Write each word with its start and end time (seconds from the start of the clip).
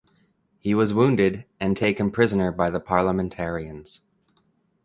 He 0.57 0.73
was 0.73 0.95
wounded 0.95 1.45
and 1.59 1.77
taken 1.77 2.09
prisoner 2.09 2.51
by 2.51 2.71
the 2.71 2.79
Parliamentarians. 2.79 4.01